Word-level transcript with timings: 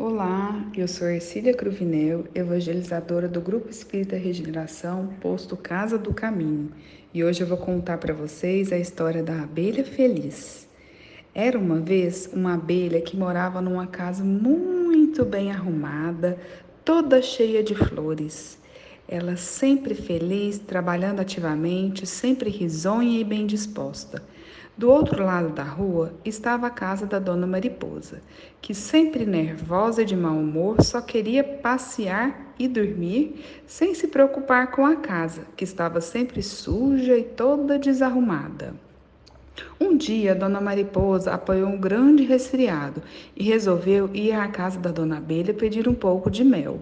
Olá, 0.00 0.64
eu 0.76 0.86
sou 0.86 1.08
Ercília 1.08 1.52
Cruvinel, 1.52 2.26
evangelizadora 2.32 3.26
do 3.26 3.40
Grupo 3.40 3.68
Espírita 3.68 4.14
Regeneração, 4.14 5.12
posto 5.20 5.56
Casa 5.56 5.98
do 5.98 6.14
Caminho, 6.14 6.70
e 7.12 7.24
hoje 7.24 7.40
eu 7.40 7.48
vou 7.48 7.58
contar 7.58 7.98
para 7.98 8.14
vocês 8.14 8.72
a 8.72 8.78
história 8.78 9.24
da 9.24 9.42
abelha 9.42 9.84
feliz. 9.84 10.68
Era 11.34 11.58
uma 11.58 11.80
vez 11.80 12.30
uma 12.32 12.54
abelha 12.54 13.00
que 13.00 13.16
morava 13.16 13.60
numa 13.60 13.88
casa 13.88 14.22
muito 14.22 15.24
bem 15.24 15.50
arrumada, 15.50 16.38
toda 16.84 17.20
cheia 17.20 17.60
de 17.60 17.74
flores. 17.74 18.56
Ela 19.10 19.36
sempre 19.36 19.94
feliz, 19.94 20.58
trabalhando 20.58 21.20
ativamente, 21.20 22.06
sempre 22.06 22.50
risonha 22.50 23.18
e 23.18 23.24
bem 23.24 23.46
disposta. 23.46 24.22
Do 24.76 24.90
outro 24.90 25.24
lado 25.24 25.48
da 25.48 25.62
rua 25.62 26.12
estava 26.22 26.66
a 26.66 26.70
casa 26.70 27.06
da 27.06 27.18
dona 27.18 27.46
Mariposa, 27.46 28.20
que 28.60 28.74
sempre 28.74 29.24
nervosa 29.24 30.02
e 30.02 30.04
de 30.04 30.14
mau 30.14 30.36
humor 30.36 30.82
só 30.82 31.00
queria 31.00 31.42
passear 31.42 32.52
e 32.58 32.68
dormir, 32.68 33.42
sem 33.66 33.94
se 33.94 34.08
preocupar 34.08 34.70
com 34.70 34.84
a 34.84 34.96
casa, 34.96 35.46
que 35.56 35.64
estava 35.64 36.02
sempre 36.02 36.42
suja 36.42 37.16
e 37.16 37.24
toda 37.24 37.78
desarrumada. 37.78 38.74
Um 39.80 39.96
dia, 39.96 40.34
Dona 40.34 40.60
Mariposa 40.60 41.32
apoiou 41.32 41.68
um 41.70 41.80
grande 41.80 42.24
resfriado 42.24 43.02
e 43.34 43.42
resolveu 43.42 44.10
ir 44.12 44.32
à 44.32 44.46
casa 44.48 44.78
da 44.78 44.90
Dona 44.90 45.16
Abelha 45.16 45.54
pedir 45.54 45.88
um 45.88 45.94
pouco 45.94 46.30
de 46.30 46.44
mel. 46.44 46.78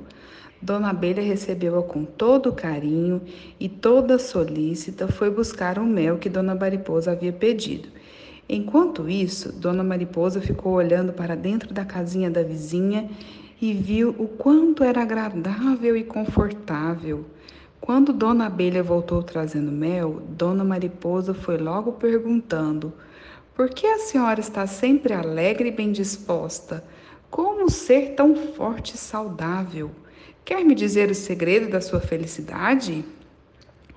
Dona 0.67 0.91
Abelha 0.91 1.23
recebeu-a 1.23 1.81
com 1.81 2.05
todo 2.05 2.53
carinho 2.53 3.23
e 3.61 3.69
toda 3.69 4.19
solícita 4.19 5.07
foi 5.07 5.31
buscar 5.31 5.79
o 5.79 5.87
mel 5.87 6.19
que 6.19 6.29
Dona 6.29 6.57
Mariposa 6.57 7.13
havia 7.13 7.33
pedido. 7.33 7.89
Enquanto 8.49 9.09
isso, 9.09 9.53
Dona 9.53 9.85
Mariposa 9.85 10.41
ficou 10.41 10.73
olhando 10.73 11.13
para 11.13 11.37
dentro 11.37 11.73
da 11.73 11.85
casinha 11.85 12.29
da 12.29 12.43
vizinha 12.43 13.09
e 13.63 13.73
viu 13.73 14.09
o 14.19 14.27
quanto 14.27 14.83
era 14.83 15.03
agradável 15.03 15.97
e 15.97 16.03
confortável. 16.03 17.25
Quando 17.81 18.13
Dona 18.13 18.47
Abelha 18.47 18.83
voltou 18.83 19.23
trazendo 19.23 19.71
mel, 19.71 20.21
Dona 20.31 20.65
Mariposa 20.65 21.33
foi 21.33 21.59
logo 21.59 21.93
perguntando: 21.93 22.93
Por 23.55 23.71
que 23.71 23.87
a 23.87 24.01
senhora 24.01 24.41
está 24.41 24.67
sempre 24.67 25.15
alegre 25.15 25.69
e 25.69 25.73
bem 25.73 25.93
disposta? 25.93 26.83
Como 27.31 27.71
ser 27.71 28.17
tão 28.17 28.35
forte 28.35 28.97
e 28.97 28.99
saudável? 28.99 29.93
Quer 30.45 30.65
me 30.65 30.75
dizer 30.75 31.11
o 31.11 31.15
segredo 31.15 31.69
da 31.69 31.81
sua 31.81 32.01
felicidade? 32.01 33.05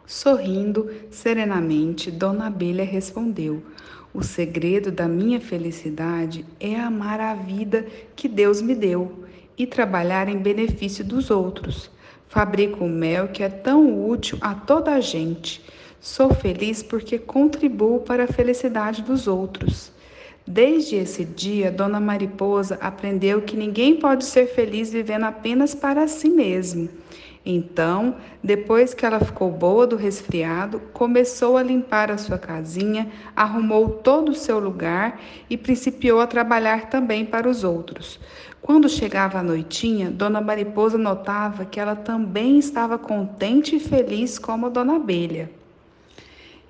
Sorrindo 0.05 0.89
serenamente, 1.11 2.09
Dona 2.09 2.47
Abelha 2.47 2.83
respondeu: 2.83 3.61
O 4.11 4.23
segredo 4.23 4.91
da 4.91 5.07
minha 5.07 5.39
felicidade 5.39 6.44
é 6.59 6.75
amar 6.75 7.19
a 7.19 7.35
vida 7.35 7.85
que 8.16 8.27
Deus 8.27 8.61
me 8.61 8.73
deu 8.73 9.25
e 9.57 9.67
trabalhar 9.67 10.27
em 10.27 10.38
benefício 10.38 11.03
dos 11.03 11.30
outros. 11.30 11.91
Fabrico 12.27 12.85
o 12.85 12.89
mel 12.89 13.27
que 13.27 13.44
é 13.44 13.50
tão 13.50 14.07
útil 14.07 14.38
a 14.41 14.55
toda 14.55 14.94
a 14.94 15.00
gente. 15.00 15.63
Sou 16.00 16.33
feliz 16.33 16.81
porque 16.81 17.19
contribuo 17.19 18.00
para 18.00 18.23
a 18.23 18.27
felicidade 18.27 19.02
dos 19.02 19.27
outros. 19.27 19.91
Desde 20.45 20.95
esse 20.95 21.23
dia, 21.23 21.71
Dona 21.71 21.99
Mariposa 21.99 22.77
aprendeu 22.81 23.41
que 23.41 23.55
ninguém 23.55 23.97
pode 23.97 24.25
ser 24.25 24.47
feliz 24.47 24.91
vivendo 24.91 25.25
apenas 25.25 25.75
para 25.75 26.07
si 26.07 26.29
mesmo. 26.29 26.89
Então, 27.45 28.15
depois 28.43 28.93
que 28.93 29.05
ela 29.05 29.19
ficou 29.19 29.49
boa 29.49 29.87
do 29.87 29.95
resfriado, 29.95 30.81
começou 30.93 31.57
a 31.57 31.63
limpar 31.63 32.11
a 32.11 32.17
sua 32.17 32.37
casinha, 32.37 33.09
arrumou 33.35 33.89
todo 33.89 34.29
o 34.29 34.35
seu 34.35 34.59
lugar 34.59 35.19
e 35.49 35.57
principiou 35.57 36.19
a 36.19 36.27
trabalhar 36.27 36.89
também 36.89 37.25
para 37.25 37.49
os 37.49 37.63
outros. 37.63 38.19
Quando 38.61 38.89
chegava 38.89 39.39
a 39.39 39.43
noitinha, 39.43 40.11
Dona 40.11 40.41
Mariposa 40.41 40.97
notava 40.97 41.63
que 41.63 41.79
ela 41.79 41.95
também 41.95 42.59
estava 42.59 42.97
contente 42.97 43.77
e 43.77 43.79
feliz 43.79 44.37
como 44.37 44.69
Dona 44.69 44.97
Abelha. 44.97 45.49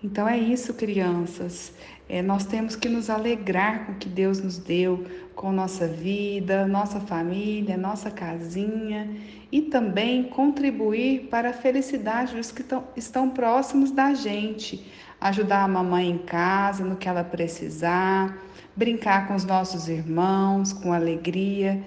Então 0.04 0.28
é 0.28 0.38
isso, 0.38 0.74
crianças. 0.74 1.74
É, 2.08 2.22
nós 2.22 2.46
temos 2.46 2.76
que 2.76 2.88
nos 2.88 3.10
alegrar 3.10 3.86
com 3.86 3.92
o 3.92 3.96
que 3.96 4.08
Deus 4.08 4.42
nos 4.42 4.58
deu, 4.58 5.06
com 5.36 5.52
nossa 5.52 5.88
vida, 5.88 6.66
nossa 6.66 7.00
família, 7.00 7.78
nossa 7.78 8.09
casinha 8.09 9.09
e 9.52 9.62
também 9.62 10.24
contribuir 10.24 11.28
para 11.30 11.50
a 11.50 11.54
felicidade 11.54 12.36
dos 12.36 12.52
que 12.52 12.62
estão, 12.62 12.84
estão 12.96 13.30
próximos 13.30 13.92
da 13.92 14.14
gente. 14.14 14.86
Ajudar 15.20 15.64
a 15.64 15.68
mamãe 15.68 16.09
em 16.09 16.18
casa 16.18 16.86
no 16.86 16.96
que 16.96 17.09
ela 17.09 17.24
precisar, 17.24 18.38
brincar 18.76 19.28
com 19.28 19.36
os 19.36 19.44
nossos 19.44 19.90
irmãos 19.90 20.72
com 20.72 20.94
alegria. 20.94 21.84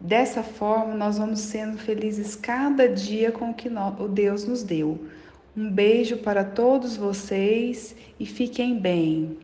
Dessa 0.00 0.42
forma, 0.42 0.94
nós 0.94 1.16
vamos 1.16 1.38
sendo 1.38 1.78
felizes 1.78 2.34
cada 2.34 2.88
dia 2.88 3.30
com 3.30 3.50
o 3.50 3.54
que 3.54 3.68
o 3.68 4.08
Deus 4.08 4.44
nos 4.44 4.64
deu. 4.64 5.06
Um 5.54 5.70
beijo 5.70 6.16
para 6.16 6.44
todos 6.44 6.96
vocês 6.96 7.94
e 8.18 8.24
fiquem 8.24 8.78
bem. 8.78 9.36